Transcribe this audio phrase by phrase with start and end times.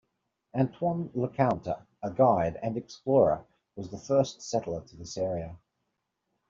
[0.55, 5.59] Antoine LeCounte, a guide and explorer, was the first settler to this area.